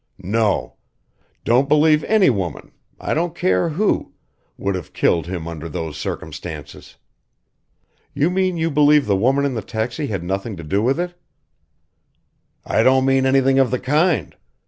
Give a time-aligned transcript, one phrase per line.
[0.23, 0.77] "No.
[1.43, 4.13] Don't believe any woman I don't care who
[4.57, 6.95] would have killed him under those circumstances."
[8.15, 11.13] "You mean you believe the woman in the taxi had nothing to do with it?"
[12.65, 14.35] "I don't mean anything of the kind.